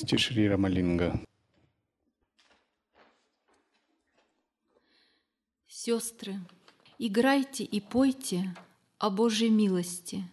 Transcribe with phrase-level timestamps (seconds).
[0.00, 1.20] милости Шри Рамалинга.
[5.68, 6.38] Сестры,
[6.98, 8.54] играйте и пойте
[8.98, 10.24] о Божьей милости.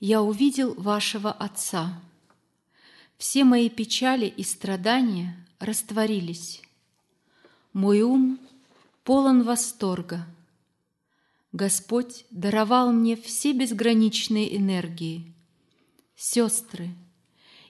[0.00, 2.02] Я увидел вашего Отца.
[3.16, 6.62] Все мои печали и страдания растворились.
[7.72, 8.38] Мой ум
[9.04, 10.26] полон восторга.
[11.52, 15.32] Господь даровал мне все безграничные энергии.
[16.14, 16.90] Сестры,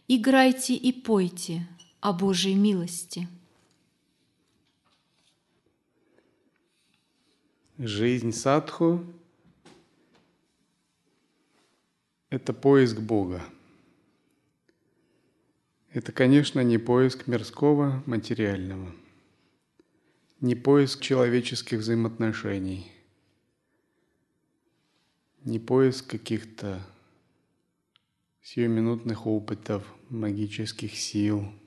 [0.08, 1.68] играйте и пойте
[2.00, 3.28] о Божьей милости.
[7.76, 9.04] Жизнь садху–
[12.30, 13.44] это поиск Бога.
[15.92, 18.92] Это, конечно, не поиск мирского, материального,
[20.40, 22.90] не поиск человеческих взаимоотношений,
[25.44, 26.84] не поиск каких-то
[28.48, 31.44] сиюминутных опытов, магических сил–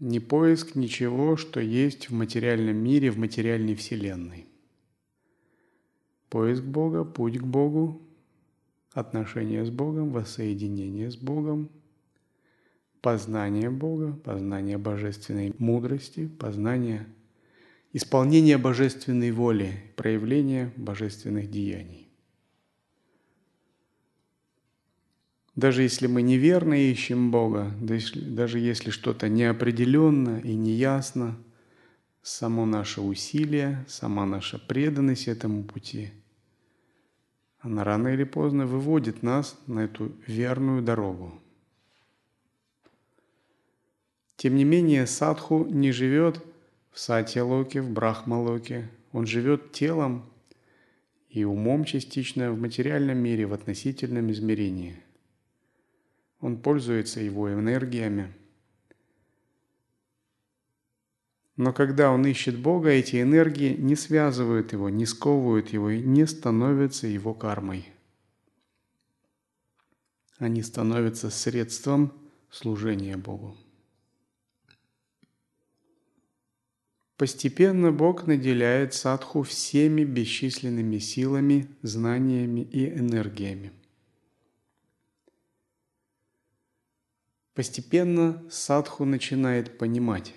[0.00, 4.46] не поиск ничего, что есть в материальном мире, в материальной вселенной.
[6.30, 8.00] Поиск Бога, путь к Богу,
[8.94, 11.68] отношения с Богом, воссоединение с Богом,
[13.02, 17.06] познание Бога, познание божественной мудрости, познание
[17.92, 22.09] исполнение божественной воли, проявление божественных деяний.
[25.60, 31.36] Даже если мы неверно ищем Бога, даже если что-то неопределенно и неясно,
[32.22, 36.12] само наше усилие, сама наша преданность этому пути,
[37.58, 41.38] она рано или поздно выводит нас на эту верную дорогу.
[44.36, 46.42] Тем не менее, садху не живет
[46.90, 48.88] в сатья-локе, в брахма-локе.
[49.12, 50.24] Он живет телом
[51.28, 54.96] и умом частично в материальном мире, в относительном измерении–
[56.40, 58.34] он пользуется его энергиями.
[61.56, 66.26] Но когда он ищет Бога, эти энергии не связывают его, не сковывают его и не
[66.26, 67.86] становятся его кармой.
[70.38, 72.14] Они становятся средством
[72.50, 73.58] служения Богу.
[77.18, 83.72] Постепенно Бог наделяет садху всеми бесчисленными силами, знаниями и энергиями.
[87.60, 90.34] Постепенно садху начинает понимать,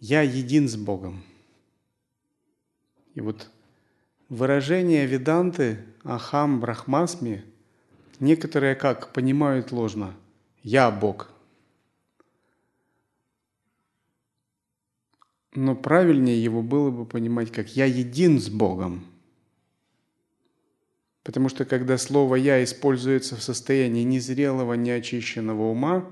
[0.00, 1.22] я един с Богом.
[3.14, 3.48] И вот
[4.28, 7.44] выражение веданты Ахам Брахмасми
[8.18, 10.16] некоторые как понимают ложно.
[10.64, 11.30] Я Бог.
[15.54, 19.06] Но правильнее его было бы понимать как я един с Богом.
[21.22, 26.10] Потому что когда слово «я» используется в состоянии незрелого, неочищенного ума,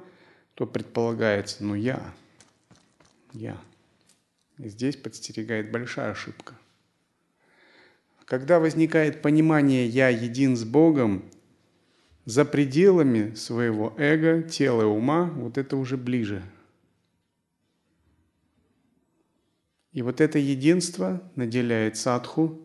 [0.55, 2.15] то предполагается «ну я»,
[3.33, 3.61] «я».
[4.59, 6.55] И здесь подстерегает большая ошибка.
[8.25, 11.25] Когда возникает понимание «я един с Богом»,
[12.27, 16.43] за пределами своего эго, тела и ума, вот это уже ближе.
[19.93, 22.61] И вот это единство наделяет садху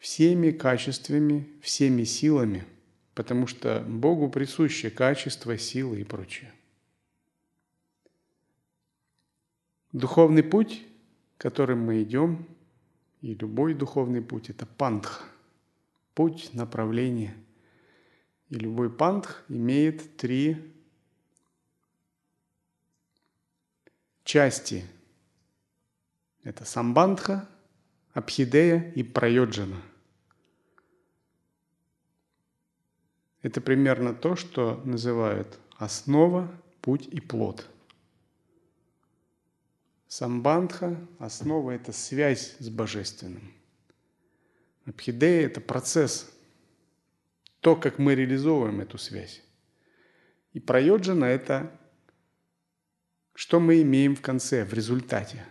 [0.00, 2.64] всеми качествами, всеми силами,
[3.14, 6.52] потому что Богу присущи качества, силы и прочее.
[9.92, 10.82] Духовный путь,
[11.36, 12.46] которым мы идем,
[13.20, 15.28] и любой духовный путь– это пантх,
[16.14, 17.34] путь, направление.
[18.48, 20.72] И любой пантх имеет три
[24.24, 24.86] части.
[26.42, 27.46] Это самбандха,
[28.14, 29.82] абхидея и прайоджана–
[33.42, 36.50] Это примерно то, что называют основа,
[36.82, 37.68] путь и плод.
[40.08, 43.54] Самбандха– основа– это связь с Божественным.
[44.84, 46.30] Абхидея– это процесс,
[47.60, 49.42] то, как мы реализовываем эту связь.
[50.52, 51.70] И прайоджана– это
[53.40, 55.46] что мы имеем в конце, в результате.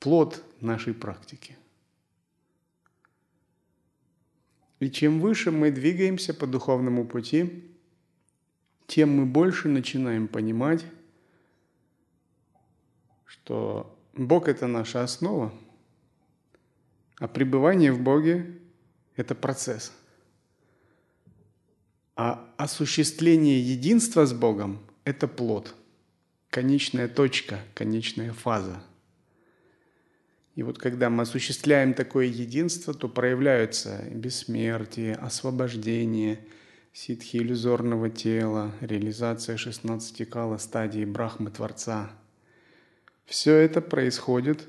[0.00, 1.56] Плод нашей практики.
[4.80, 7.64] И чем выше мы двигаемся по духовному пути,
[8.86, 10.84] тем мы больше начинаем понимать,
[13.26, 15.52] что Бог– это наша основа,
[17.18, 18.58] а пребывание в Боге–
[19.16, 19.92] это процесс.
[22.16, 25.74] А осуществление единства с Богом– это плод,
[26.48, 28.82] конечная точка, конечная фаза–
[30.56, 36.40] и вот когда мы осуществляем такое единство, то проявляются бессмертие, освобождение,
[36.92, 42.10] ситхи иллюзорного тела, реализация 16 кала стадии Брахмы Творца.
[43.26, 44.66] Все это происходит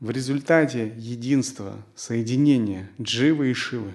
[0.00, 3.94] в результате единства, соединения Дживы и Шивы,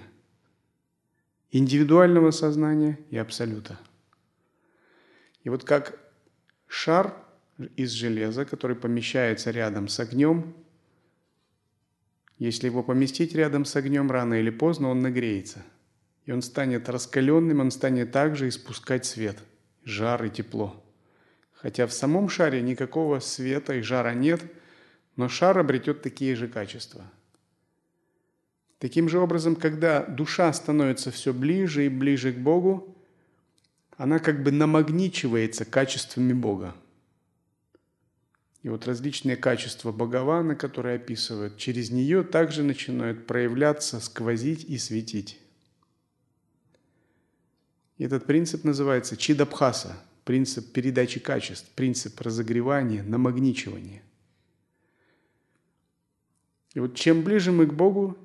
[1.50, 3.78] индивидуального сознания и Абсолюта.
[5.44, 5.98] И вот как
[6.66, 7.14] шар
[7.76, 10.54] из железа, который помещается рядом с огнем,
[12.38, 15.62] если его поместить рядом с огнем рано или поздно, он нагреется.
[16.24, 19.38] И он станет раскаленным, он станет также испускать свет,
[19.84, 20.84] жар и тепло.
[21.52, 24.42] Хотя в самом шаре никакого света и жара нет,
[25.16, 27.04] но шар обретет такие же качества.
[28.78, 32.94] Таким же образом, когда душа становится все ближе и ближе к Богу,
[33.96, 36.74] она как бы намагничивается качествами Бога.
[38.66, 45.38] И вот различные качества Бхагавана, которые описывают, через нее также начинают проявляться, сквозить и светить.
[47.96, 54.02] Этот принцип называется чидабхаса, принцип передачи качеств, принцип разогревания, намагничивания.
[56.74, 58.18] И вот чем ближе мы к Богу,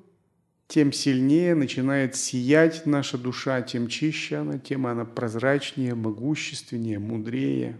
[0.66, 7.78] тем сильнее начинает сиять наша душа, тем чище она, тем она прозрачнее, могущественнее, мудрее,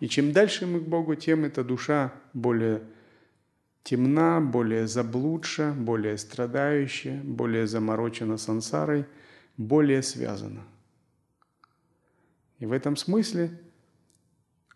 [0.00, 2.82] и чем дальше мы к Богу, тем эта душа более
[3.82, 9.04] темна, более заблудша, более страдающая, более заморочена сансарой,
[9.56, 10.64] более связана.
[12.58, 13.60] И в этом смысле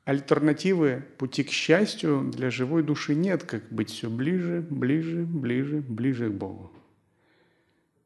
[0.05, 6.31] альтернативы пути к счастью для живой души нет, как быть все ближе, ближе, ближе, ближе
[6.31, 6.73] к Богу.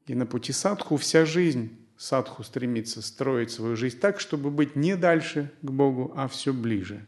[0.07, 1.71] И на пути садху вся жизнь
[2.03, 7.07] садху стремится строить свою жизнь так, чтобы быть не дальше к Богу, а все ближе.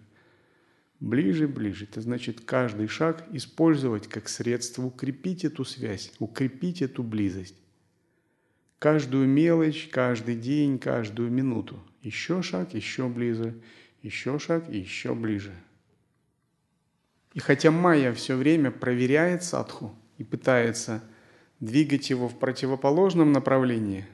[1.01, 1.85] Ближе, ближе.
[1.91, 7.57] Это значит каждый шаг использовать как средство укрепить эту связь, укрепить эту близость.
[8.79, 11.83] Каждую мелочь, каждый день, каждую минуту.
[12.01, 13.61] Еще шаг, еще ближе,
[14.01, 15.55] еще шаг и еще ближе.
[17.33, 21.03] И хотя майя все время проверяет садху и пытается
[21.59, 24.07] двигать его в противоположном направлении–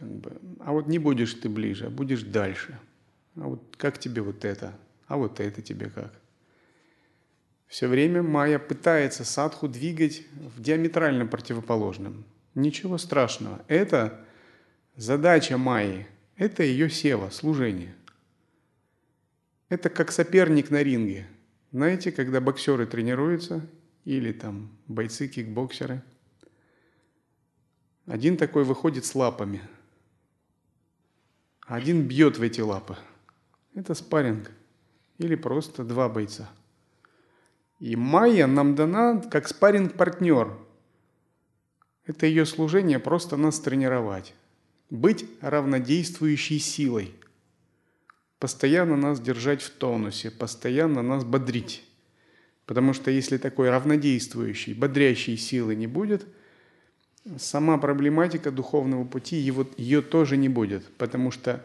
[0.00, 2.78] как бы, а вот не будешь ты ближе, а будешь дальше.
[3.36, 4.72] А вот как тебе вот это?
[5.06, 6.18] А вот это тебе как?
[7.66, 12.24] Все время Майя пытается садху двигать в диаметрально противоположном.
[12.54, 13.62] Ничего страшного.
[13.68, 14.24] Это
[14.96, 16.06] задача Майи.
[16.36, 17.94] Это ее сева, служение.
[19.68, 21.26] Это как соперник на ринге.
[21.72, 23.68] Знаете, когда боксеры тренируются,
[24.06, 26.02] или там бойцы, кикбоксеры,
[28.06, 29.60] один такой выходит с лапами–
[31.70, 32.96] один бьет в эти лапы.
[33.76, 34.50] Это спарринг.
[35.18, 36.50] Или просто два бойца.
[37.78, 40.58] И Майя нам дана как спарринг-партнер.
[42.06, 44.34] Это ее служение просто нас тренировать.
[44.90, 47.14] Быть равнодействующей силой.
[48.40, 51.84] Постоянно нас держать в тонусе, постоянно нас бодрить.
[52.66, 56.26] Потому что если такой равнодействующей, бодрящей силы не будет–
[57.38, 61.64] сама проблематика духовного пути, его, ее тоже не будет, потому что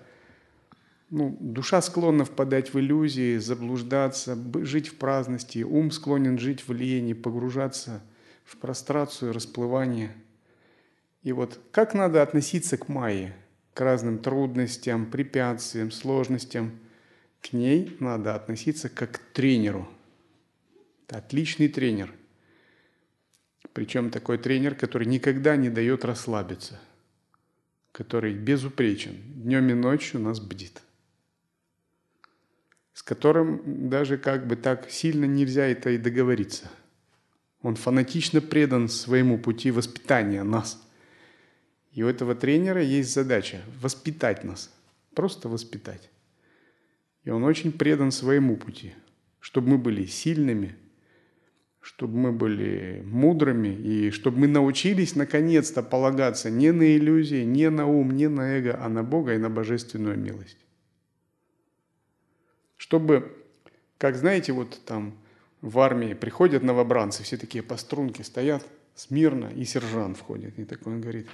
[1.09, 7.13] ну, душа склонна впадать в иллюзии, заблуждаться, жить в праздности, ум склонен жить в лени,
[7.13, 8.01] погружаться
[8.43, 10.11] в прострацию, расплывание.
[11.23, 13.35] И вот как надо относиться к Майе,
[13.73, 16.71] к разным трудностям, препятствиям, сложностям,
[17.41, 19.87] к ней надо относиться как к тренеру.
[21.07, 22.13] Это отличный тренер–
[23.75, 26.79] причем такой тренер, который никогда не дает расслабиться,
[27.91, 30.81] который безупречен, днем и ночью нас бдит,
[32.93, 36.71] с которым даже как бы так сильно нельзя это и договориться.
[37.61, 40.81] Он фанатично предан своему пути воспитания нас.
[41.91, 44.73] И у этого тренера есть задача воспитать нас,
[45.13, 46.09] просто воспитать.
[47.25, 48.95] И он очень предан своему пути,
[49.41, 50.77] чтобы мы были сильными–
[51.85, 57.85] чтобы мы были мудрыми и чтобы мы научились наконец-то полагаться не на иллюзии, не на
[57.85, 60.57] ум, не на эго, а на Бога и на божественную милость.
[62.75, 63.37] Чтобы,
[63.99, 65.13] как знаете, вот там
[65.61, 68.65] в армии приходят новобранцы, все такие по струнке стоят,
[68.95, 70.57] смирно, и сержант входит.
[70.57, 71.27] И такой он говорит,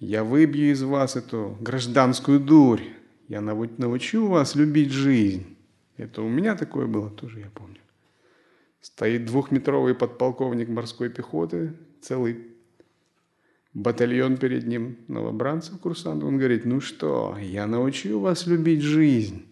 [0.00, 2.82] я выбью из вас эту гражданскую дурь,
[3.28, 5.56] я научу вас любить жизнь.
[5.96, 7.83] Это у меня такое было тоже, я помню.
[8.84, 11.72] Стоит двухметровый подполковник морской пехоты,
[12.02, 12.48] целый
[13.72, 16.28] батальон перед ним новобранцев, курсантов.
[16.28, 19.46] Он говорит, ну что, я научу вас любить жизнь.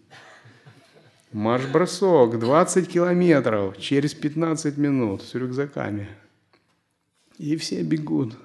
[1.33, 6.09] Марш-бросок, 20 километров, через 15 минут с рюкзаками.
[7.39, 8.37] И все бегут.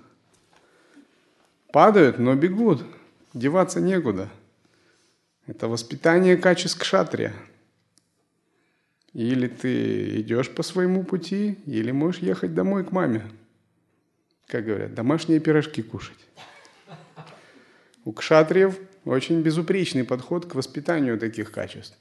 [1.74, 2.82] Падают, но бегут.
[3.34, 4.30] Деваться некуда.
[5.48, 7.34] Это воспитание качеств кшатрия.
[9.18, 13.24] Или ты идешь по своему пути, или можешь ехать домой к маме.
[14.46, 16.20] Как говорят, домашние пирожки кушать.
[18.06, 21.98] У кшатриев очень безупречный подход к воспитанию таких качеств.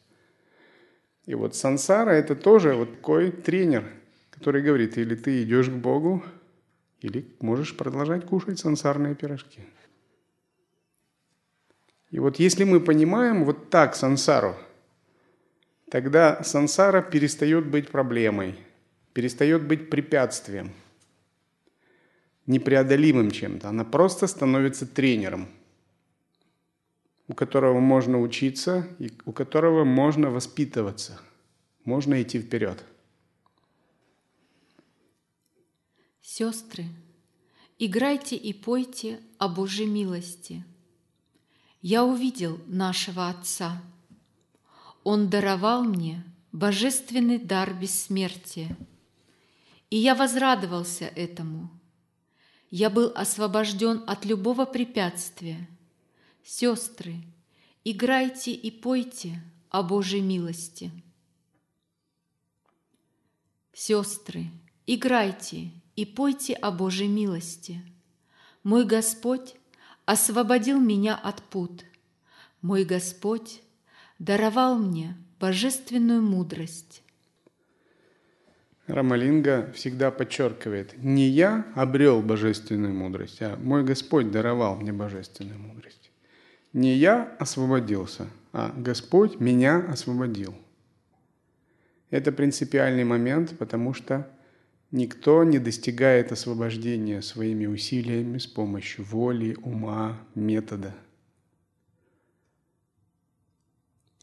[1.24, 3.90] И вот сансара– это тоже вот такой тренер,
[4.28, 6.22] который говорит, или ты идешь к Богу,
[7.00, 9.62] или можешь продолжать кушать сансарные пирожки.
[12.10, 14.54] И вот если мы понимаем вот так сансару,
[15.90, 18.58] тогда сансара перестает быть проблемой,
[19.12, 20.72] перестает быть препятствием,
[22.46, 23.68] непреодолимым чем-то.
[23.68, 25.48] Она просто становится тренером,
[27.28, 31.20] у которого можно учиться и у которого можно воспитываться,
[31.84, 32.84] можно идти вперед–
[36.28, 36.84] Сестры,
[37.78, 40.64] играйте и пойте о Божьей милости.
[41.80, 43.80] Я увидел нашего Отца.
[45.08, 48.76] Он даровал мне божественный дар бессмертия,
[49.88, 51.70] и я возрадовался этому.
[52.70, 55.68] Я был освобожден от любого препятствия.
[56.42, 57.22] Сестры,
[57.84, 60.90] играйте и пойте о Божьей милости.
[63.72, 64.50] Сестры,
[64.88, 67.80] играйте и пойте о Божьей милости.
[68.64, 69.54] Мой Господь
[70.04, 71.84] освободил меня от пут.
[72.60, 73.62] Мой Господь
[74.18, 77.02] даровал мне божественную мудрость.
[78.86, 86.10] Рамалинга всегда подчеркивает, не я обрел божественную мудрость, а мой Господь даровал мне божественную мудрость.
[86.72, 90.54] Не я освободился, а Господь меня освободил.
[92.10, 94.30] Это принципиальный момент, потому что
[94.92, 100.94] Никто не достигает освобождения своими усилиями с помощью воли, ума, метода.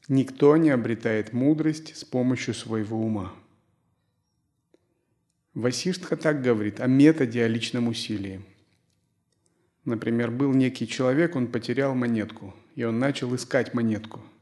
[0.07, 3.33] Никто не обретает мудрость с помощью своего ума.
[5.53, 8.41] Васиштха так говорит о методе, о личном усилии.
[9.85, 14.21] Например, был некий человек, он потерял монетку, и он начал искать монетку–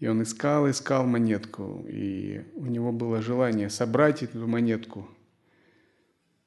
[0.00, 5.08] и он искал, искал монетку, и у него было желание собрать эту монетку,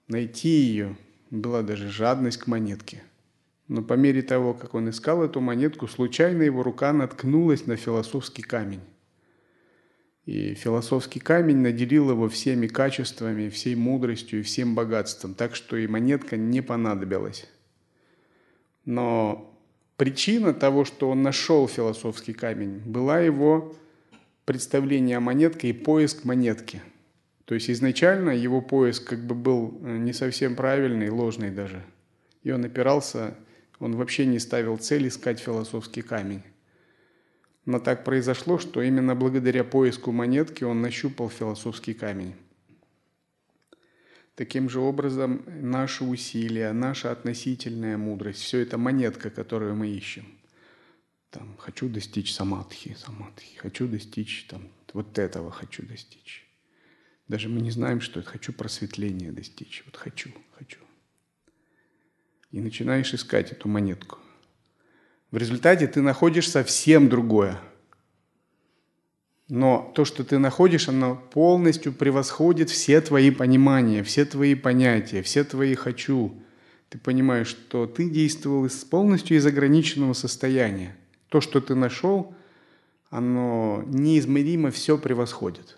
[0.07, 0.97] найти ее.
[1.29, 3.03] Была даже жадность к монетке.
[3.71, 8.41] Но по мере того, как он искал эту монетку, случайно его рука наткнулась на философский
[8.41, 8.81] камень.
[10.25, 15.87] И философский камень наделил его всеми качествами, всей мудростью и всем богатством, так что и
[15.87, 17.47] монетка не понадобилась.
[18.83, 19.47] Но
[20.01, 23.75] Причина того, что он нашел философский камень, была его
[24.45, 26.81] представление о монетке и поиск монетки.
[27.45, 31.83] То есть изначально его поиск как бы был э, не совсем правильный, ложный даже.
[32.41, 33.35] И он опирался,
[33.81, 36.43] он вообще не ставил цель искать философский камень.
[37.65, 42.35] Но так произошло, что именно благодаря поиску монетки он нащупал философский камень.
[44.35, 50.25] Таким же образом, наши усилия, наша относительная мудрость, все это монетка, которую мы ищем.
[51.31, 56.47] Там, хочу достичь самадхи, самадхи, хочу достичь там, вот этого хочу достичь.
[57.27, 58.29] Даже мы не знаем, что это.
[58.29, 59.83] Хочу просветления достичь.
[59.85, 60.79] Вот хочу, хочу.
[62.51, 64.17] И начинаешь искать эту монетку.
[65.31, 67.59] В результате ты находишь совсем другое–
[69.51, 75.43] но то, что ты находишь, оно полностью превосходит все твои понимания, все твои понятия, все
[75.43, 76.41] твои «хочу».
[76.87, 80.95] Ты понимаешь, что ты действовал из, полностью из ограниченного состояния.
[81.27, 82.33] То, что ты нашел,
[83.09, 85.77] оно неизмеримо все превосходит.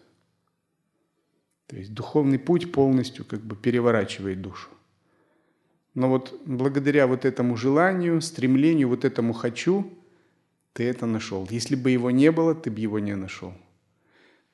[1.66, 4.70] То есть духовный путь полностью как бы переворачивает душу.
[5.94, 9.92] Но вот благодаря вот этому желанию, стремлению, вот этому «хочу»,
[10.74, 11.48] ты это нашел.
[11.52, 13.54] Если бы его не было, ты бы его не нашел.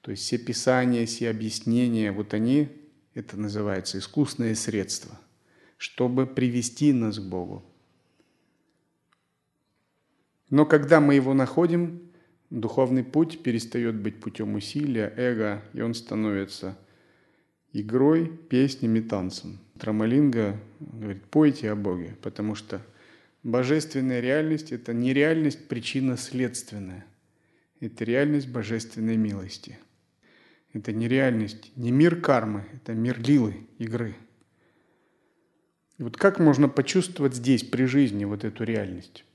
[0.02, 2.70] То есть все писания, все объяснения, вот они,
[3.14, 5.18] это называется искусное средство,
[5.78, 7.64] чтобы привести нас к Богу.
[10.50, 12.02] Но когда мы его находим,
[12.50, 16.78] духовный путь перестает быть путем усилия, эго, и он становится
[17.74, 19.60] игрой, песнями, танцем.
[19.78, 22.82] Трамалинга говорит, пойте о Боге, потому что
[23.44, 27.06] божественная реальность– это не реальность причинно-следственная,
[27.80, 29.78] это реальность божественной милости–
[30.74, 34.16] это не реальность, не мир кармы, это мир лилы, игры.
[35.98, 39.26] И вот как можно почувствовать здесь, при жизни, вот эту реальность?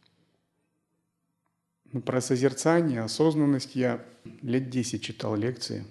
[1.92, 4.04] Ну, про созерцание, осознанность я
[4.42, 5.84] лет 10 читал лекции.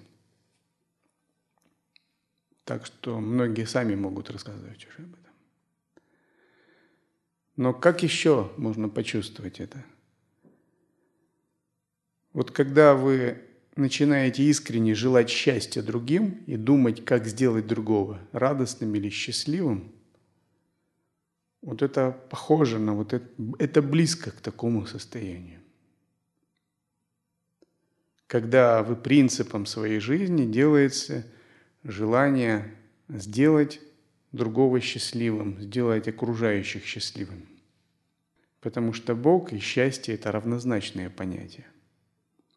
[2.65, 5.33] Так что многие сами могут рассказывать уже об этом.
[7.55, 9.83] Но как еще можно почувствовать это?
[12.31, 13.43] Вот когда вы
[13.75, 19.91] начинаете искренне желать счастья другим и думать, как сделать другого радостным или счастливым,
[21.61, 23.27] вот это похоже на вот это,
[23.59, 25.61] это близко к такому состоянию.
[28.27, 31.25] Когда вы принципом своей жизни делаете
[31.83, 32.73] желание
[33.09, 33.79] сделать
[34.31, 37.45] другого счастливым, сделать окружающих счастливыми.
[38.61, 41.67] Потому что Бог и счастье– это равнозначные понятия.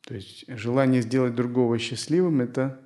[0.03, 2.81] То есть желание сделать другого счастливым– это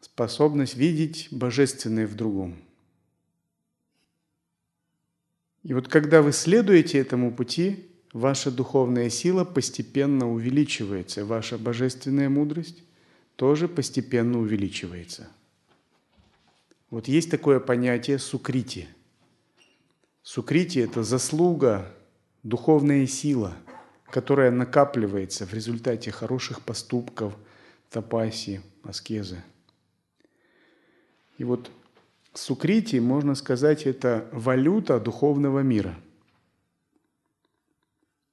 [0.00, 2.56] способность видеть божественное в другом.
[5.62, 12.82] И вот когда вы следуете этому пути, ваша духовная сила постепенно увеличивается, ваша божественная мудрость
[13.40, 15.26] тоже постепенно увеличивается.
[16.90, 18.86] Вот есть такое понятие сукрити.
[20.22, 21.90] Сукрити– это заслуга,
[22.42, 23.56] духовная сила–
[24.10, 27.36] которая накапливается в результате хороших поступков,
[27.90, 29.42] тапаси, аскезы.
[31.38, 31.70] И вот
[32.34, 35.96] сукрити, можно сказать, это валюта духовного мира.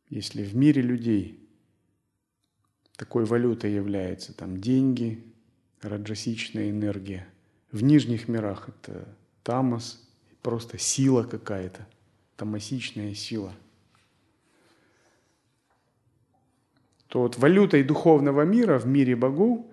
[0.10, 1.47] Если в мире людей
[2.98, 5.24] такой валютой является там деньги,
[5.82, 7.28] раджасичная энергия,
[7.72, 9.08] в нижних мирах это
[9.44, 10.06] тамас,
[10.42, 11.88] просто сила какая-то,
[12.36, 13.54] тамасичная сила–
[17.08, 19.66] то вот валютой духовного мира в мире богов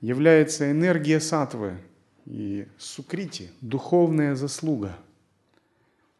[0.00, 1.78] является энергия сатвы
[2.26, 4.96] и сукрити, духовная заслуга.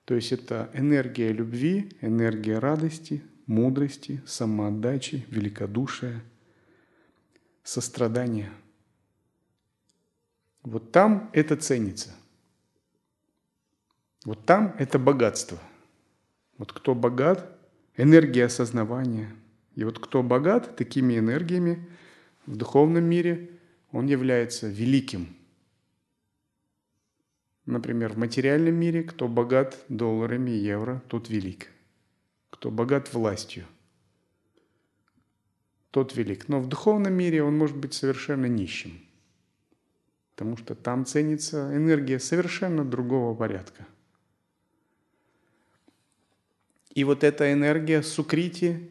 [0.04, 6.22] То есть это энергия любви, энергия радости, мудрости, самоотдачи, великодушия,
[7.64, 8.52] сострадания.
[10.62, 12.10] Вот там это ценится.
[14.24, 15.58] Вот там это богатство.
[16.56, 17.58] Вот кто богат,
[17.96, 19.34] энергия осознавания–
[19.74, 21.88] и вот кто богат такими энергиями
[22.46, 23.50] в духовном мире,
[23.92, 25.36] он является великим.
[27.66, 31.70] Например, в материальном мире, кто богат долларами евро, тот велик.
[32.50, 33.64] Кто богат властью,
[35.94, 36.48] тот велик.
[36.48, 39.00] Но в духовном мире он может быть совершенно нищим.
[40.34, 43.86] Потому что там ценится энергия совершенно другого порядка.
[46.96, 48.90] И вот эта энергия сукрити,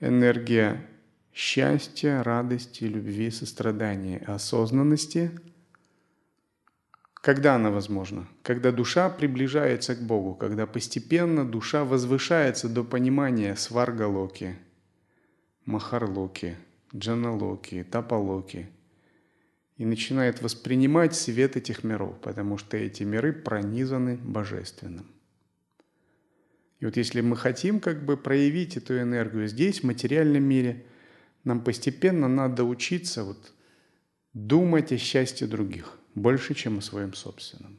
[0.00, 0.86] энергия
[1.32, 5.30] счастья, радости, любви, сострадания, осознанности.
[7.14, 8.28] Когда она возможна?
[8.42, 14.58] Когда душа приближается к Богу, когда постепенно душа возвышается до понимания сваргалоки,
[15.66, 16.56] махарлоки,
[16.94, 18.70] джаналоки, тапалоки
[19.76, 25.06] и начинает воспринимать свет этих миров, потому что эти миры пронизаны божественным.
[26.80, 30.86] И вот если мы хотим как бы проявить эту энергию здесь, в материальном мире,
[31.44, 33.52] нам постепенно надо учиться вот
[34.32, 37.78] думать о счастье других больше, чем о своем собственном.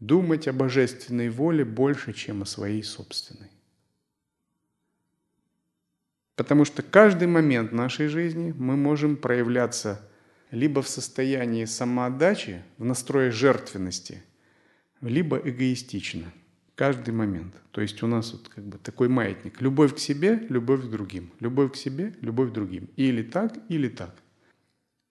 [0.00, 3.51] Думать о божественной воле больше, чем о своей собственной.
[6.36, 10.00] Потому что каждый момент нашей жизни мы можем проявляться
[10.50, 14.22] либо в состоянии самоотдачи, в настрое жертвенности,
[15.00, 16.32] либо эгоистично–
[16.74, 17.54] каждый момент.
[17.70, 19.60] То есть у нас вот как бы такой маятник.
[19.60, 21.32] Любовь к себе, любовь к другим.
[21.40, 22.88] Любовь к себе, любовь к другим.
[22.96, 24.14] Или так, или так.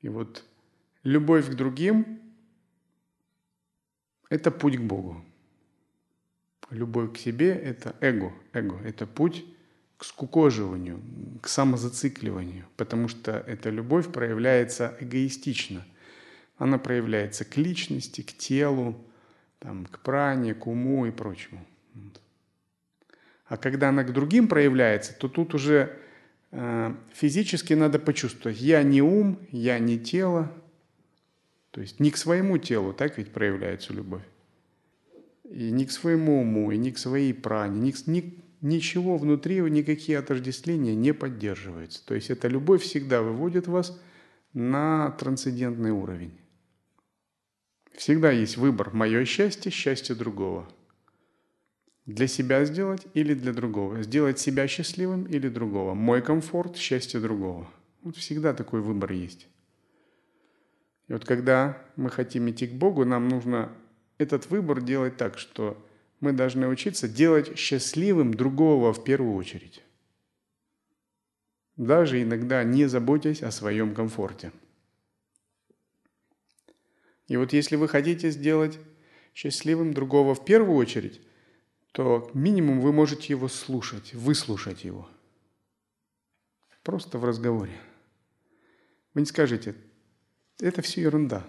[0.02, 0.44] И вот
[1.04, 2.20] любовь к другим–
[4.30, 5.24] это путь к Богу.
[6.70, 8.34] Любовь к себе– это эго.
[8.54, 9.46] Эго– это путь
[10.02, 11.00] к скукоживанию,
[11.44, 15.86] к самозацикливанию, потому что эта любовь проявляется эгоистично.
[16.58, 19.00] Она проявляется к личности, к телу,
[19.60, 21.64] там, к пране, к уму и прочему.
[23.46, 25.96] А когда она к другим проявляется, то тут уже
[26.50, 30.52] э, физически надо почувствовать, я не ум, я не тело,
[31.70, 34.24] то есть не к своему телу, так ведь проявляется любовь.
[35.44, 40.18] И не к своему уму, и не к своей пране, ни, ни, ничего внутри, никакие
[40.18, 42.06] отождествления не поддерживаются.
[42.06, 44.00] То есть эта любовь всегда выводит вас
[44.54, 46.38] на трансцендентный уровень.
[47.94, 50.72] Всегда есть выбор– мое счастье, счастье другого.
[52.06, 54.02] Для себя сделать или для другого.
[54.02, 55.94] Сделать себя счастливым или другого.
[55.94, 57.70] Мой комфорт– счастье другого.
[58.02, 59.48] Вот всегда такой выбор есть.
[61.08, 63.72] И вот когда мы хотим идти к Богу, нам нужно
[64.18, 65.78] этот выбор делать так, что
[66.22, 69.84] мы должны учиться делать счастливым другого в первую очередь.
[71.76, 74.54] Даже иногда не заботясь о своем комфорте–
[77.32, 78.78] и вот если вы хотите сделать
[79.34, 81.22] счастливым другого в первую очередь,
[81.94, 85.08] то минимум вы можете его слушать, выслушать его.
[86.84, 87.80] Просто в разговоре.
[89.14, 89.76] Вы не скажете,
[90.60, 91.48] это все ерунда.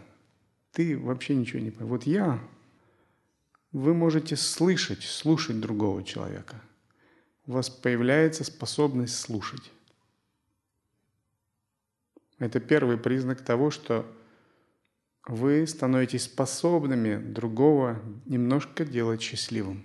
[0.70, 1.90] Ты вообще ничего не понимаешь.
[1.90, 2.38] Вот я,
[3.72, 6.60] вы можете слышать, слушать другого человека.
[7.46, 9.72] У вас появляется способность слушать.
[12.38, 14.06] Это первый признак того, что
[15.26, 19.84] вы становитесь способными другого немножко делать счастливым.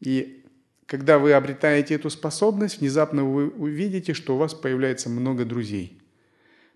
[0.00, 0.44] И
[0.86, 6.00] когда вы обретаете эту способность, внезапно вы увидите, что у вас появляется много друзей.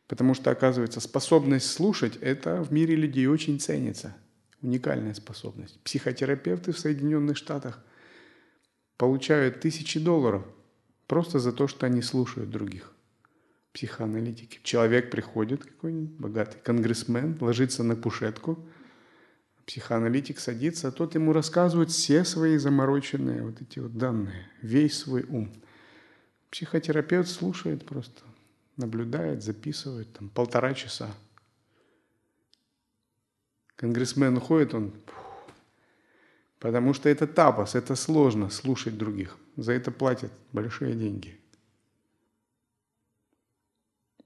[0.06, 4.16] Потому что, оказывается, способность слушать– это в мире людей очень ценится.
[4.62, 5.80] Уникальная способность.
[5.80, 7.82] Психотерапевты в Соединенных Штатах
[8.96, 10.44] получают тысячи долларов
[11.06, 12.92] просто за то, что они слушают других.
[13.72, 14.60] Психоаналитики.
[14.62, 18.58] Человек приходит какой-нибудь богатый конгрессмен, ложится на кушетку–
[19.70, 25.22] психоаналитик садится, а тот ему рассказывает все свои замороченные вот эти вот данные, весь свой
[25.28, 25.52] ум.
[26.50, 28.20] Психотерапевт слушает просто,
[28.76, 31.08] наблюдает, записывает, там полтора часа.
[33.80, 34.92] Конгрессмен уходит, он...
[36.58, 39.38] Потому что это тапос, это сложно слушать других.
[39.56, 41.40] За это платят большие деньги.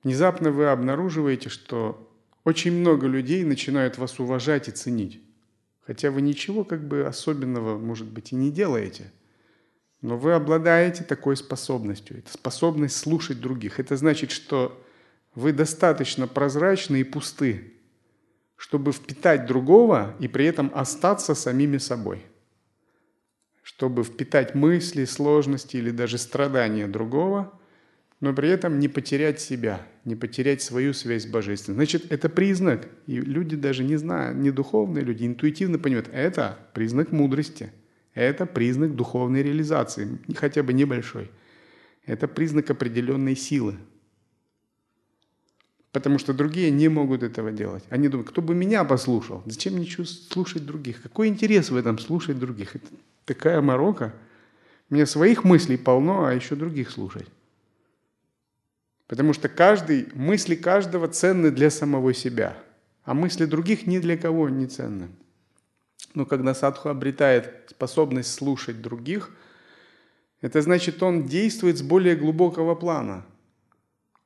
[0.03, 2.13] Внезапно вы обнаруживаете, что
[2.43, 5.23] очень много людей начинают вас уважать и ценить.
[5.83, 9.13] Хотя вы ничего как бы особенного, может быть, и не делаете.
[10.03, 12.19] Но вы обладаете такой способностью.
[12.19, 13.79] Это способность слушать других.
[13.79, 14.85] Это значит, что
[15.37, 17.74] вы достаточно прозрачны и пусты,
[18.65, 22.25] чтобы впитать другого и при этом остаться самими собой.
[23.63, 27.53] Чтобы впитать мысли, сложности или даже страдания другого–
[28.25, 31.77] но при этом не потерять себя, не потерять свою связь с Божественным.
[31.77, 37.13] Значит, это признак, и люди даже не знают, не духовные люди, интуитивно понимают, это признак
[37.13, 37.71] мудрости,
[38.15, 41.31] это признак духовной реализации, хотя бы небольшой.
[42.07, 43.77] Это признак определенной силы.
[45.95, 47.85] Потому что другие не могут этого делать.
[47.89, 49.45] Они думают, кто бы меня послушал?
[49.47, 51.01] Зачем мне слушать других?
[51.01, 52.75] Какой интерес в этом слушать других?
[52.75, 52.87] Это
[53.25, 54.13] такая морока.
[54.91, 57.29] У меня своих мыслей полно, а еще других слушать.
[59.07, 62.57] Потому что каждый, мысли каждого ценны для самого себя,
[63.05, 65.11] а мысли других ни для кого не ценны.
[66.13, 69.31] Но когда садху обретает способность слушать других,
[70.41, 73.25] это значит, он действует с более глубокого плана.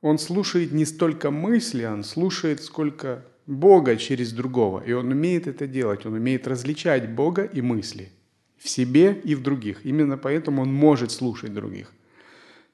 [0.01, 4.83] Он слушает не столько мысли, он слушает сколько Бога через другого.
[4.83, 8.11] И он умеет это делать, он умеет различать Бога и мысли
[8.57, 9.85] в себе и в других.
[9.85, 11.91] Именно поэтому он может слушать других.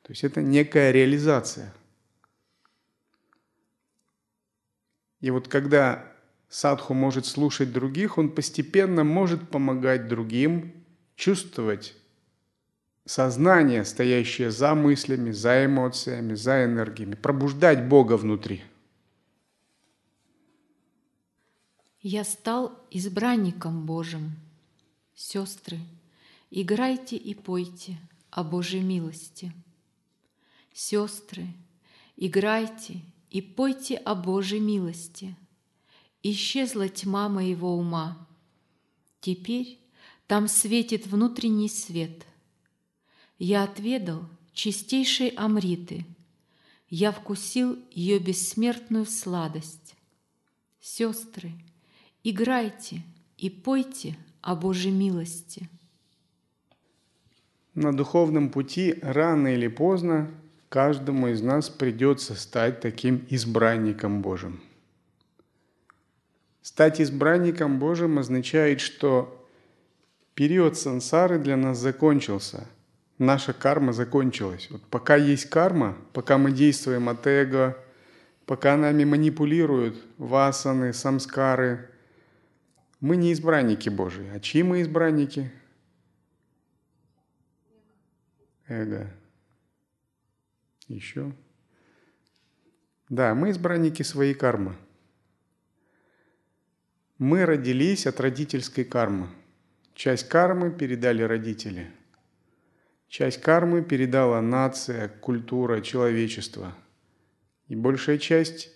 [0.03, 1.73] То есть это некая реализация–
[5.25, 6.05] И вот когда
[6.49, 10.85] садху может слушать других, он постепенно может помогать другим
[11.15, 11.95] чувствовать
[13.05, 18.63] сознание, стоящее за мыслями, за эмоциями, за энергиями, пробуждать Бога внутри.
[22.01, 24.35] Я стал избранником Божьим.
[25.15, 25.79] Сестры,
[26.51, 27.97] играйте и пойте
[28.29, 29.53] о Божьей милости.
[30.73, 31.47] Сестры,
[32.17, 35.35] играйте и пойте о Божьей милости.
[36.21, 38.27] Исчезла тьма моего ума.
[39.21, 39.79] Теперь
[40.27, 42.25] там светит внутренний свет.
[43.37, 46.05] Я отведал чистейшей Амриты.
[46.89, 49.95] Я вкусил ее бессмертную сладость.
[50.79, 51.51] Сестры,
[52.23, 53.01] играйте
[53.37, 55.67] и пойте о Божьей милости.
[57.73, 60.31] На духовном пути рано или поздно
[60.69, 64.61] каждому из нас придется стать таким избранником Божьим.
[66.61, 69.45] Стать избранником Божьим означает, что
[70.35, 72.67] период сансары для нас закончился.
[73.17, 74.69] Наша карма закончилась.
[74.69, 77.77] Вот пока есть карма, пока мы действуем от эго,
[78.45, 81.89] пока нами манипулируют васаны, самскары,
[82.99, 84.27] мы не избранники Божьи.
[84.33, 85.51] А чьи мы избранники?
[88.67, 89.11] Эго.
[90.87, 91.31] Еще.
[93.09, 94.75] Да, мы избранники своей кармы.
[97.17, 99.29] Мы родились от родительской кармы.
[99.93, 101.91] Часть кармы передали родители.
[103.07, 106.75] Часть кармы передала нация, культура, человечество.
[107.67, 108.71] И большая часть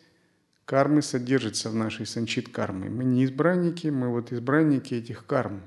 [0.66, 2.90] кармы содержится в нашей санчит кармы.
[2.90, 5.64] Мы не избранники, мы вот избранники этих карм.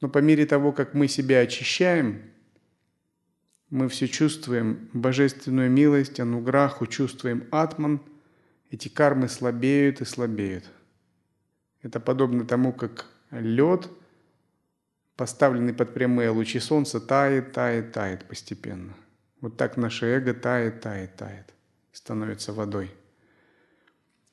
[0.00, 2.22] Но по мере того, как мы себя очищаем,
[3.70, 8.02] мы все чувствуем божественную милость, ануграху, чувствуем атман,
[8.70, 10.64] эти кармы слабеют и слабеют.
[11.82, 13.88] Это подобно тому, как лед,
[15.22, 18.92] поставленный под прямые лучи солнца, тает, тает, тает постепенно.
[19.40, 21.54] Вот так наше эго тает, тает, тает,
[21.92, 22.90] становится водой.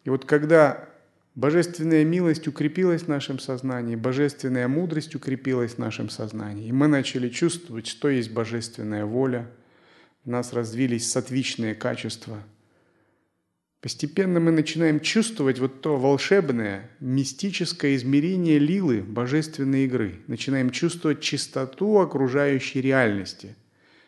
[0.03, 0.89] И вот когда
[1.35, 7.29] божественная милость укрепилась в нашем сознании, божественная мудрость укрепилась в нашем сознании, и мы начали
[7.29, 9.47] чувствовать, что есть божественная воля,
[10.25, 12.41] в нас развились сатвичные качества–
[13.81, 20.19] Постепенно мы начинаем чувствовать вот то волшебное, мистическое измерение лилы божественной игры.
[20.27, 23.55] Начинаем чувствовать чистоту окружающей реальности.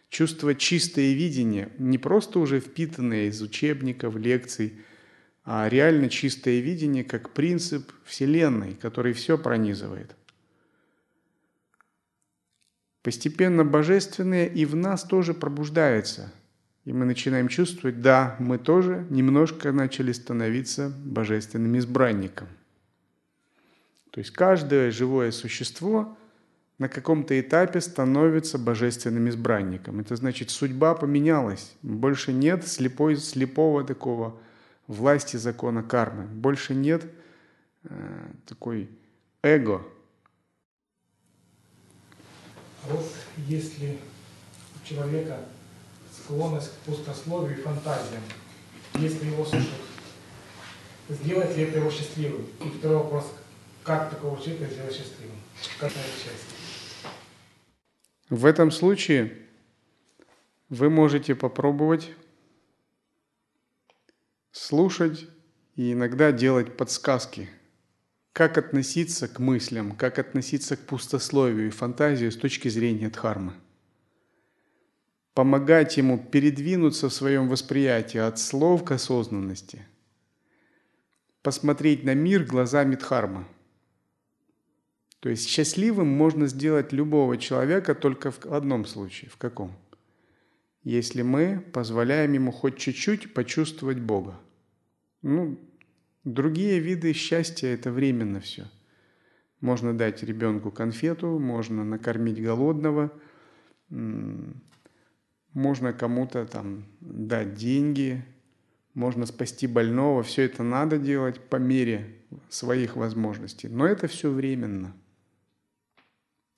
[0.09, 4.73] Чувствовать чистое видение, не просто уже впитанное из учебников, лекций,
[5.45, 10.17] а реально чистое видение как принцип Вселенной, который все пронизывает.
[13.03, 16.33] Постепенно божественное и в нас тоже пробуждается–
[16.85, 22.47] и мы начинаем чувствовать, да, мы тоже немножко начали становиться божественным избранником.
[24.09, 26.17] То есть каждое живое существо
[26.79, 29.99] на каком-то этапе становится божественным избранником.
[29.99, 31.73] Это значит, судьба поменялась.
[31.83, 34.39] Больше нет слепой, слепого такого
[34.87, 36.25] власти закона кармы.
[36.25, 37.05] Больше нет
[37.83, 38.89] э, такой
[39.43, 39.85] эго.
[42.83, 43.05] А вот
[43.37, 43.99] если
[44.75, 45.37] у человека
[46.23, 48.21] склонность к пустословию и фантазиям,
[48.95, 49.69] если его слушать.
[51.09, 52.45] Сделать ли это его счастливым?
[52.63, 53.31] И второй вопрос,
[53.83, 55.35] как такого человека сделать счастливым?
[55.79, 57.11] Как найти счастье?
[58.29, 59.37] В этом случае
[60.69, 62.11] вы можете попробовать
[64.51, 65.27] слушать
[65.75, 67.49] и иногда делать подсказки,
[68.31, 73.53] как относиться к мыслям, как относиться к пустословию и фантазии с точки зрения дхармы
[75.33, 79.85] помогать ему передвинуться в своем восприятии от слов к осознанности,
[81.41, 83.45] посмотреть на мир глазами Дхармы.
[85.19, 89.29] То есть счастливым можно сделать любого человека только в одном случае.
[89.29, 89.71] В каком?
[90.83, 94.39] Если мы позволяем ему хоть чуть-чуть почувствовать Бога.
[95.21, 95.59] Ну,
[96.23, 98.65] другие виды счастья– это временно все.
[99.59, 103.11] Можно дать ребенку конфету, можно накормить голодного,
[105.53, 108.23] можно кому-то там дать деньги,
[108.93, 112.15] можно спасти больного, все это надо делать по мере
[112.49, 113.67] своих возможностей.
[113.67, 114.93] Но это все временно.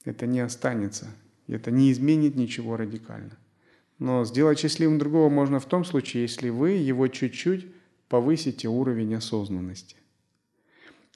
[0.04, 1.08] Это не останется.
[1.48, 3.38] Это не изменит ничего радикально.
[4.00, 7.68] Но сделать счастливым другого можно в том случае, если вы его чуть-чуть
[8.10, 9.96] повысите уровень осознанности.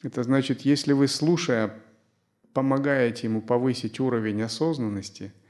[0.03, 1.73] Это значит, если вы, слушая,
[2.53, 5.31] помогаете ему повысить уровень осознанности–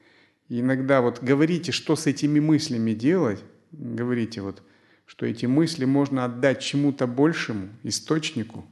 [0.49, 4.63] иногда вот говорите, что с этими мыслями делать, говорите вот,
[5.05, 8.65] что эти мысли можно отдать чему-то большему, источнику,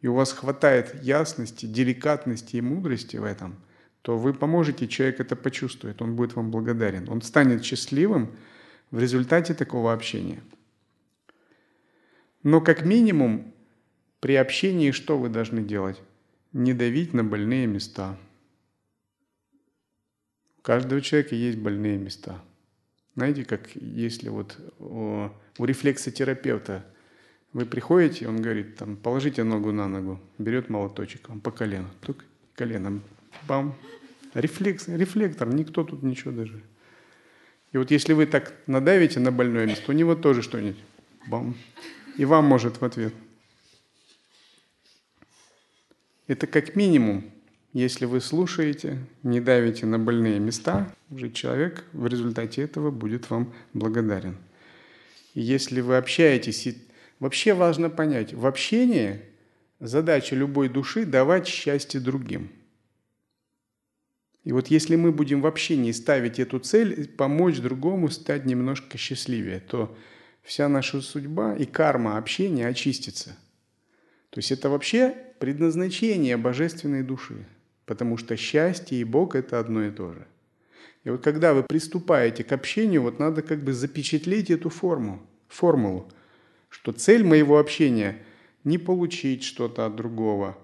[0.00, 3.56] и у вас хватает ясности, деликатности и мудрости в этом,
[4.02, 7.08] то вы поможете, человек это почувствует, он будет вам благодарен.
[7.08, 8.34] Он станет счастливым
[8.90, 10.42] в результате такого общения.
[12.42, 13.52] Но как минимум
[14.20, 16.00] при общении что вы должны делать?
[16.52, 18.18] Не давить на больные места–
[20.60, 22.38] у каждого человека есть больные места.
[23.16, 26.84] Знаете, как если вот у, у рефлексотерапевта
[27.54, 32.26] вы приходите, он говорит, там, положите ногу на ногу, берет молоточек, он по колену, только
[32.54, 33.02] коленом,
[33.48, 33.74] бам,
[34.34, 36.62] рефлекс, рефлектор, никто тут ничего даже.
[37.72, 40.78] И вот если вы так надавите на больное место, у него тоже что-нибудь,
[41.26, 41.56] бам,
[42.18, 43.14] и вам может в ответ.
[46.26, 47.32] Это как минимум
[47.72, 53.54] если вы слушаете, не давите на больные места, уже человек в результате этого будет вам
[53.74, 54.36] благодарен.
[55.34, 56.68] И если вы общаетесь,
[57.20, 59.20] вообще важно понять, в общении
[59.78, 62.50] задача любой души– давать счастье другим.
[64.42, 69.60] И вот если мы будем в общении ставить эту цель, помочь другому стать немножко счастливее,
[69.60, 69.96] то
[70.42, 73.36] вся наша судьба и карма общения очистится.
[74.30, 77.46] То есть это вообще предназначение божественной души–
[77.90, 80.24] потому что счастье и Бог– это одно и то же.
[81.02, 86.08] И вот когда вы приступаете к общению, вот надо как бы запечатлеть эту форму, формулу,
[86.68, 88.22] что цель моего общения–
[88.64, 90.56] не получить что-то от другого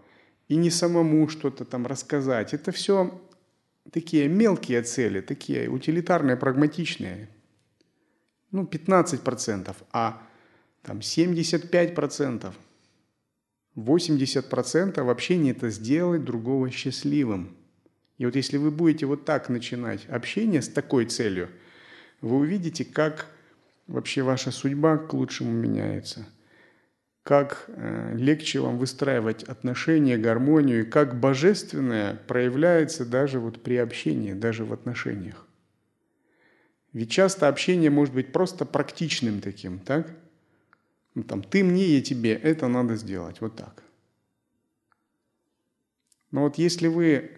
[0.47, 2.55] и не самому что-то там рассказать.
[2.55, 3.21] Это все
[3.91, 7.29] такие мелкие цели, такие утилитарные, прагматичные.
[8.53, 10.23] Ну, 15%, а
[10.83, 12.55] там 75%
[13.77, 17.57] 80% вообще не это сделать другого счастливым.
[18.19, 21.51] И вот если вы будете вот так начинать общение с такой целью,
[22.23, 23.27] вы увидите, как
[23.87, 26.27] вообще ваша судьба к лучшему меняется.
[27.23, 34.33] как э, легче вам выстраивать отношения, гармонию, и как божественное проявляется даже вот при общении,
[34.33, 35.45] даже в отношениях.
[36.93, 40.15] Ведь часто общение может быть просто практичным таким, так?
[41.17, 43.83] Ну, там, ты мне, я тебе, это надо сделать, вот так.
[46.31, 47.31] Но вот если вы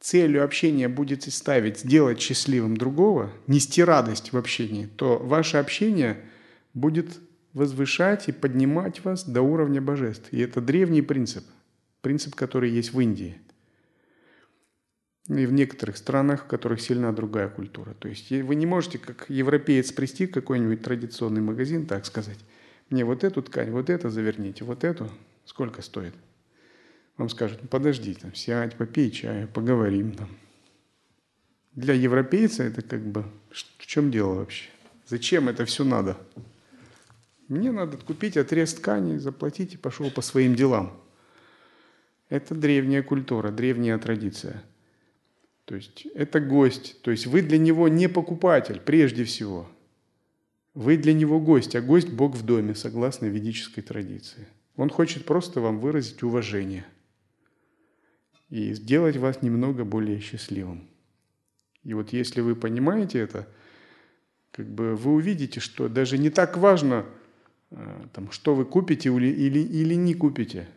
[0.00, 6.24] целью общения будете ставить сделать счастливым другого, нести радость в общении, то ваше общение
[6.72, 7.20] будет
[7.52, 10.32] возвышать и поднимать вас до уровня божеств.
[10.32, 11.44] И это древний принцип,
[12.00, 13.36] принцип, который есть в Индии.
[15.28, 17.94] И в некоторых странах, в которых сильна другая культура.
[17.94, 22.38] То есть вы не можете, как европеец, прийти в какой-нибудь традиционный магазин, так сказать,
[22.88, 25.10] мне вот эту ткань, вот это заверните, вот эту,
[25.44, 26.14] сколько стоит?
[27.16, 30.28] Вам скажут, ну, подожди, там, сядь, попей чаю, поговорим там.
[31.72, 34.68] Для европейца это как бы, в чем дело вообще?
[35.06, 36.16] Зачем это все надо?
[37.48, 40.98] Мне надо купить отрез ткани, заплатить и пошел по своим делам.
[42.28, 44.62] Это древняя культура, древняя традиция.
[45.70, 47.00] То есть это гость.
[47.02, 49.70] То есть вы для него не покупатель, прежде всего.
[50.74, 54.48] Вы для него гость, а гость– Бог в доме, согласно ведической традиции.
[54.74, 56.84] Он хочет просто вам выразить уважение
[58.48, 60.88] и сделать вас немного более счастливым.
[61.84, 63.48] И вот если вы понимаете это,
[64.50, 67.06] как бы вы увидите, что даже не так важно–
[67.70, 70.68] Э, там, что вы купите или, или, или не купите.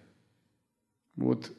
[1.15, 1.51] Вот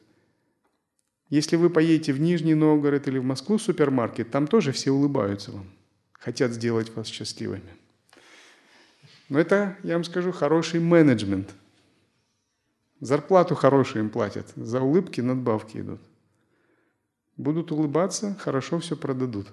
[1.35, 5.51] если вы поедете в Нижний Новгород или в Москву в супермаркет, там тоже все улыбаются
[5.51, 5.65] вам,
[6.13, 7.73] хотят сделать вас счастливыми.
[9.29, 11.53] Но это, я вам скажу, хороший менеджмент.
[12.99, 16.01] Зарплату хорошую им платят, за улыбки надбавки идут.
[17.37, 19.47] Будут улыбаться, хорошо все продадут.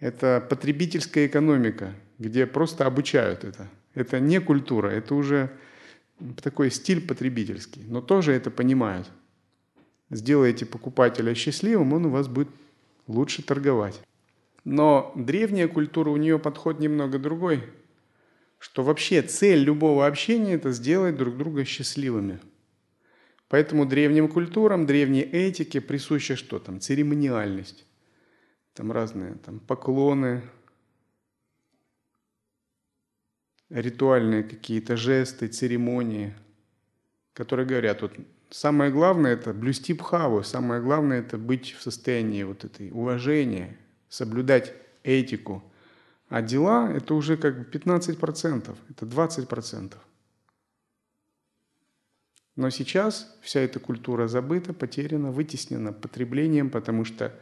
[0.00, 5.50] Это потребительская экономика, где просто обучают это– это не культура, это уже
[6.40, 7.82] такой стиль потребительский.
[7.88, 9.10] Но тоже это понимают.
[10.10, 12.48] Сделаете покупателя счастливым, он у вас будет
[13.06, 14.00] лучше торговать.
[14.64, 17.62] Но древняя культура, у нее подход немного другой,
[18.58, 22.40] что вообще цель любого общения– это сделать друг друга счастливыми.
[23.48, 26.80] Поэтому древним культурам, древней этике присуща что там?
[26.80, 27.86] Церемониальность.
[28.74, 30.42] Там разные там, поклоны,
[33.70, 36.34] ритуальные какие-то жесты, церемонии,
[37.32, 38.12] которые говорят, вот
[38.50, 43.76] самое главное это блюсти бхаву, самое главное это быть в состоянии вот этой уважения,
[44.08, 45.62] соблюдать этику.
[46.28, 49.94] А дела это уже как бы 15%, это 20%.
[52.56, 57.32] Но сейчас вся эта культура забыта, потеряна, вытеснена потреблением, потому что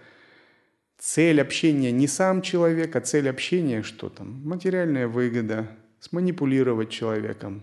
[0.99, 4.47] цель общения не сам человек, а цель общения что там?
[4.47, 5.69] Материальная выгода,
[6.01, 7.63] сманипулировать человеком,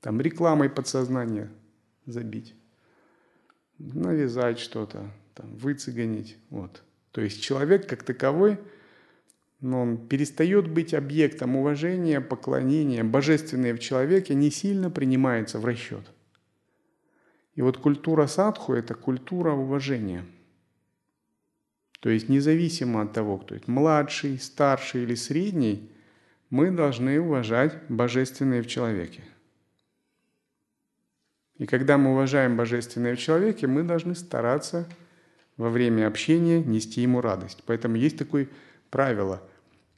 [0.00, 1.50] там рекламой подсознания
[2.06, 2.54] забить,
[3.94, 6.36] навязать что-то, там, выцегонить.
[6.50, 6.82] Вот.
[7.10, 8.58] То есть человек как таковой,
[9.60, 13.04] но он перестает быть объектом уважения, поклонения.
[13.04, 16.04] Божественное в человеке не сильно принимается в расчет.
[17.54, 20.24] И вот культура садху– это культура уважения.
[22.00, 25.92] То есть независимо от того, кто это младший, старший или средний,
[26.50, 29.22] мы должны уважать божественное в человеке.
[31.62, 34.84] И когда мы уважаем божественное в человеке, мы должны стараться
[35.56, 37.62] во время общения нести ему радость.
[37.66, 38.48] Поэтому есть такое
[38.90, 39.40] правило.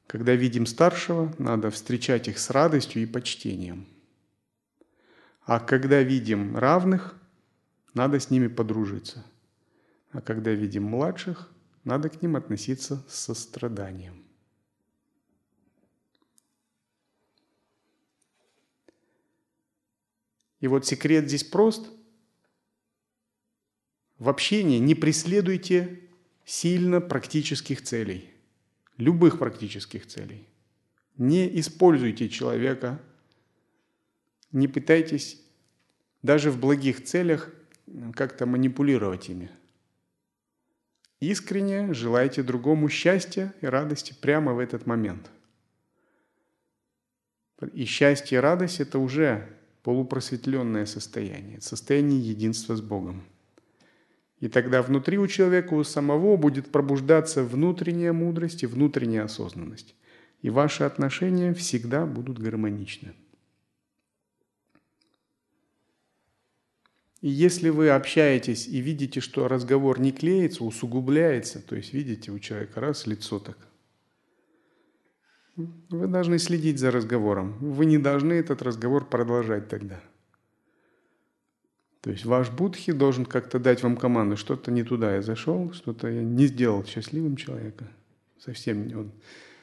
[0.07, 3.87] Когда видим старшего, надо встречать их с радостью и почтением.
[5.47, 7.17] А когда видим равных,
[7.95, 9.25] надо с ними подружиться.
[10.11, 11.49] А когда видим младших,
[11.83, 14.24] надо к ним относиться с состраданием.
[20.65, 21.91] И вот секрет здесь прост.
[24.17, 26.01] В общении не преследуйте
[26.47, 28.31] сильно практических целей,
[28.97, 30.49] любых практических целей.
[31.19, 32.99] Не используйте человека,
[34.53, 35.39] не пытайтесь
[36.23, 37.53] даже в благих целях
[38.15, 39.51] как-то манипулировать ими.
[41.21, 45.31] Искренне желайте другому счастья и радости прямо в этот момент.
[47.75, 49.54] И счастье и радость– это уже
[49.85, 53.22] полупросветленное состояние, состояние единства с Богом.
[54.41, 59.95] И тогда внутри у человека, у самого будет пробуждаться внутренняя мудрость и внутренняя осознанность.
[60.41, 63.14] И ваши отношения всегда будут гармоничны.
[67.20, 72.39] И если вы общаетесь и видите, что разговор не клеится, усугубляется, то есть видите у
[72.39, 73.57] человека раз лицо так
[75.57, 77.57] Вы должны следить за разговором.
[77.61, 80.01] Вы не должны этот разговор продолжать тогда.
[82.01, 86.09] То есть ваш будхи должен как-то дать вам команду, что-то не туда я зашел, что-то
[86.09, 87.87] я не сделал счастливым человека.
[88.39, 89.13] Совсем не, он,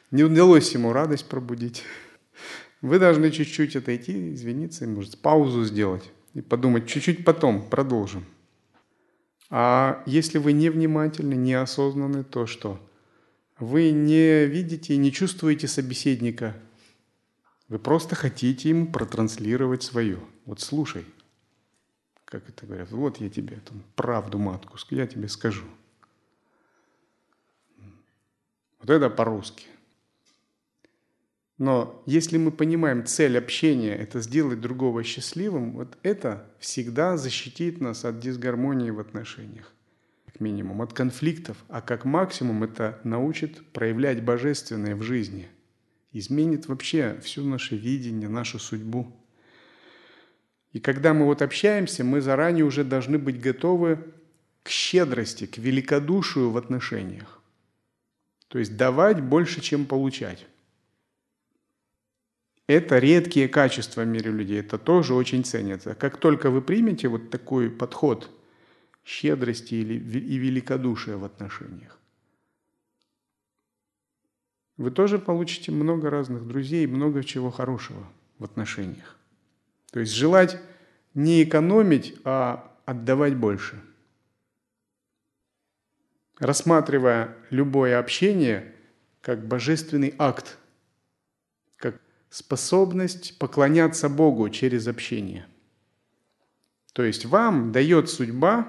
[0.10, 1.84] не удалось ему радость пробудить.
[2.82, 8.26] Вы должны чуть-чуть отойти, извиниться, может, паузу сделать и подумать, чуть-чуть потом продолжим.
[9.52, 12.80] А если вы невнимательны, неосознанны, то что?
[13.62, 16.57] Вы не видите и не чувствуете собеседника.
[17.68, 20.18] Вы просто хотите ему протранслировать свое.
[20.45, 21.05] Вот слушай,
[22.26, 25.66] как это говорят, вот я тебе там, правду матку, я тебе скажу.
[28.80, 29.68] Вот это по-русски.
[31.59, 38.05] Но если мы понимаем цель общения– это сделать другого счастливым, вот это всегда защитит нас
[38.05, 39.72] от дисгармонии в отношениях,
[40.42, 45.48] минимум, от конфликтов, а как максимум это научит проявлять божественное в жизни,
[46.12, 49.16] изменит вообще все наше видение, нашу судьбу.
[50.74, 54.14] И когда мы вот общаемся, мы заранее уже должны быть готовы
[54.64, 57.42] к щедрости, к великодушию в отношениях.
[58.48, 60.46] То есть давать больше, чем получать.
[62.68, 65.94] Это редкие качества в мире людей, это тоже очень ценится.
[65.94, 68.30] Как только вы примете вот такой подход
[69.04, 71.97] щедрости и великодушия в отношениях,
[74.78, 78.04] вы тоже получите много разных друзей, много чего хорошего
[78.39, 79.16] в отношениях.
[79.91, 80.58] То есть желать
[81.14, 83.80] не экономить, а отдавать больше.
[86.39, 88.74] Рассматривая любое общение
[89.22, 90.58] как божественный акт,
[91.76, 95.45] как способность поклоняться Богу через общение.
[96.93, 98.68] То есть вам дает судьба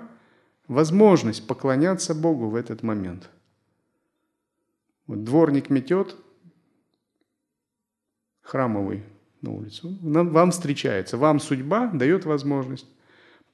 [0.69, 3.31] возможность поклоняться Богу в этот момент.
[5.07, 6.17] Вот дворник метет,
[8.41, 9.05] храмовый
[9.41, 12.87] на улицу, вам встречается, вам судьба дает возможность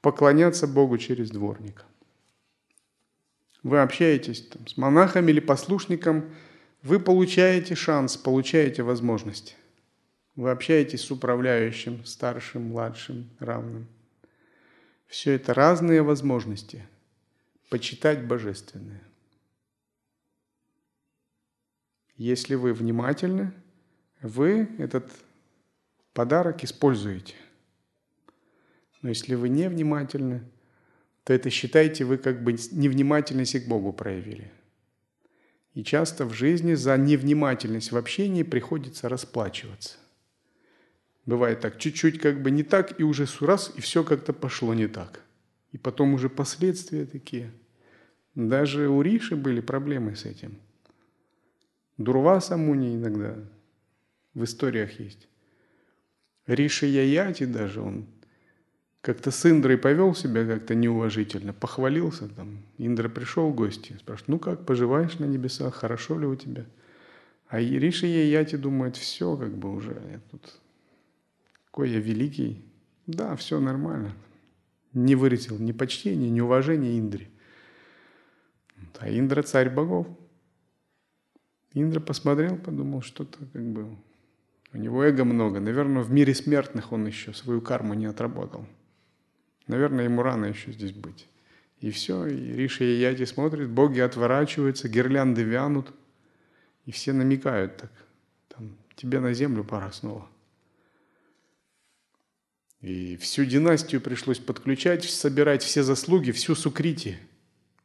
[0.00, 1.84] поклоняться Богу через дворника.
[3.62, 6.34] Вы общаетесь там, с монахом или послушником,
[6.82, 9.56] вы получаете шанс, получаете возможность–
[10.38, 13.88] вы общаетесь с управляющим, старшим, младшим, равным.
[15.08, 16.86] Все это разные возможности
[17.68, 19.02] почитать божественное.
[22.16, 23.52] Если вы внимательны,
[24.22, 25.10] вы этот
[26.12, 27.34] подарок используете.
[29.02, 30.42] Но если вы не внимательны,
[31.22, 34.50] то это считайте вы как бы невнимательность к Богу проявили.
[35.74, 39.96] И часто в жизни за невнимательность в общении приходится расплачиваться.
[41.24, 44.88] Бывает так, чуть-чуть как бы не так, и уже раз, и все как-то пошло не
[44.88, 45.22] так.
[45.72, 47.52] И потом уже последствия такие.
[48.34, 50.58] Даже у Риши были проблемы с этим.
[51.96, 53.36] Дурваса Муни иногда
[54.34, 55.28] в историях есть.
[56.46, 58.06] Риши Яяти даже, он
[59.00, 62.62] как-то с Индрой повел себя как-то неуважительно, похвалился там.
[62.78, 66.64] Индра пришел в гости, спрашивает, ну как, поживаешь на небесах, хорошо ли у тебя?
[67.48, 70.60] А Риши Яяти думает, все как бы уже, я тут
[71.78, 72.64] какой я великий.
[73.06, 74.12] Да, все нормально.
[74.98, 77.30] Не выразил ни почтения, ни уважения Индре.
[78.98, 80.08] А Индра царь богов.
[81.72, 83.96] Индра посмотрел, подумал, что-то как бы...
[84.72, 85.60] У него эго много.
[85.60, 88.66] Наверное, в мире смертных он еще свою карму не отработал.
[89.68, 91.28] Наверное, ему рано еще здесь быть.
[91.78, 95.94] И все, и Риша и Яти смотрят, боги отворачиваются, гирлянды вянут,
[96.86, 97.92] и все намекают так,
[98.48, 100.28] там, тебе на землю пора снова–
[102.80, 107.18] и всю династию пришлось подключать, собирать все заслуги, всю сукрити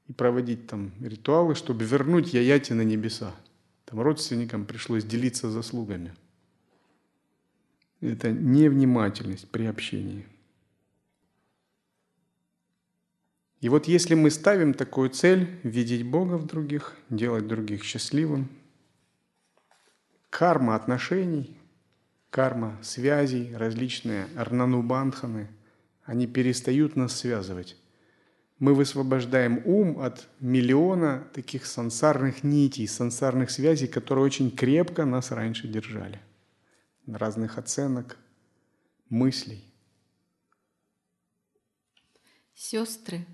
[0.07, 3.35] и проводить там ритуалы, чтобы вернуть Яяти на небеса.
[3.85, 6.13] Там родственникам пришлось делиться заслугами.
[8.01, 10.27] Это невнимательность при общении.
[13.61, 18.49] И вот если мы ставим такую цель– видеть Бога в других, делать других счастливым,
[20.29, 21.57] карма отношений–
[22.33, 25.49] карма связей, различные арнанубандханы,
[26.03, 27.77] они перестают нас связывать.
[28.57, 35.67] Мы высвобождаем ум от миллиона таких сансарных нитей, сансарных связей, которые очень крепко нас раньше
[35.67, 36.19] держали.
[37.05, 38.17] Разных оценок,
[39.09, 39.63] мыслей.
[42.55, 43.27] Сестры,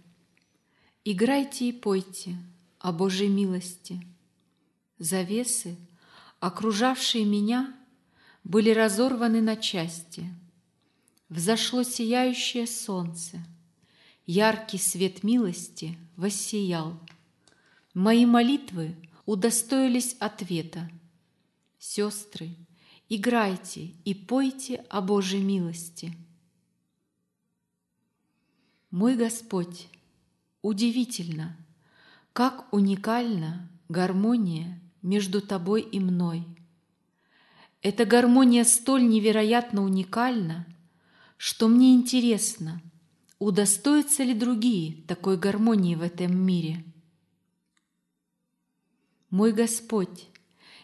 [1.06, 2.36] играйте и пойте
[2.80, 4.02] о Божьей милости.
[4.98, 5.78] Завесы,
[6.42, 7.79] окружавшие меня,
[8.50, 10.26] были разорваны на части.
[11.30, 13.38] Взошло сияющее солнце,
[14.26, 17.00] яркий свет милости воссиял.
[17.94, 18.96] Мои молитвы
[19.28, 20.90] удостоились ответа.
[21.78, 22.56] Сестры,
[23.08, 26.18] играйте и пойте о Божьей милости.
[28.90, 29.90] Мой Господь,
[30.64, 31.56] удивительно,
[32.34, 36.48] как уникальна гармония между Тобой и мной.
[37.82, 40.66] Эта гармония столь невероятно уникальна,
[41.38, 42.82] что мне интересно,
[43.40, 46.84] удостоятся ли другие такой гармонии в этом мире.
[49.30, 50.28] Мой Господь,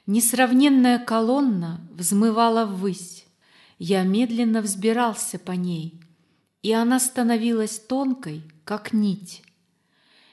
[0.07, 3.25] несравненная колонна взмывала ввысь,
[3.77, 5.99] я медленно взбирался по ней,
[6.61, 9.43] и она становилась тонкой, как нить.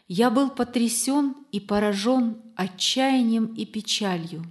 [0.07, 4.45] Я был потрясен и поражен отчаянием и печалью.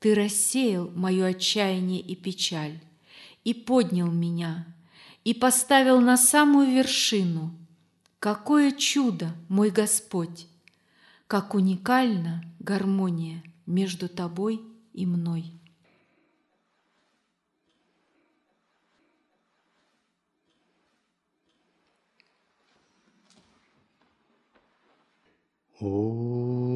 [0.00, 2.80] Ты рассеял мое отчаяние и печаль,
[3.44, 4.66] и поднял меня,
[5.24, 7.54] и поставил на самую вершину.
[8.18, 10.46] Какое чудо, мой Господь!
[11.26, 14.62] Как уникальна гармония между тобой
[14.94, 15.52] и мной.
[25.78, 26.70] О.